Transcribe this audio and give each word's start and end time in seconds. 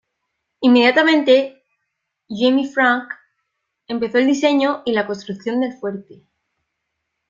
Inmediatamente 0.61 1.63
Jaime 2.27 2.67
Franck 2.67 3.13
empezó 3.85 4.17
el 4.17 4.25
diseño 4.25 4.81
y 4.83 4.93
la 4.93 5.05
construcción 5.05 5.59
del 5.61 5.73
Fuerte. 5.77 6.25